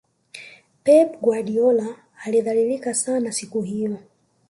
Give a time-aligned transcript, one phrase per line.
[0.83, 1.95] pep guardiola
[2.25, 3.97] alidhalilika sana siku hiyo